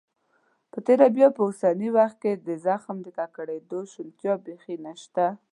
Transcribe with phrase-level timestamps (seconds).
[0.71, 5.25] په تیره بیا په اوسني وخت کې د زخم د ککړېدو شونتیا بيخي نشته.